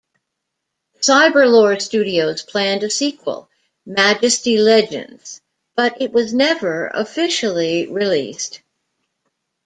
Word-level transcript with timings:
Cyberlore 0.99 1.79
Studios 1.79 2.41
planned 2.41 2.81
a 2.81 2.89
sequel, 2.89 3.49
Majesty 3.85 4.57
Legends, 4.57 5.41
but 5.75 6.01
it 6.01 6.11
was 6.11 6.33
never 6.33 6.87
officially 6.91 7.85
released. 7.85 8.61